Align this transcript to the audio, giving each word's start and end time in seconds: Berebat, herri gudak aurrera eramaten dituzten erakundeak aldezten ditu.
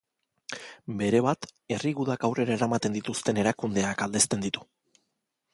Berebat, 1.01 1.45
herri 1.75 1.93
gudak 2.01 2.25
aurrera 2.29 2.57
eramaten 2.57 2.97
dituzten 2.97 3.43
erakundeak 3.45 4.05
aldezten 4.07 4.49
ditu. 4.49 4.65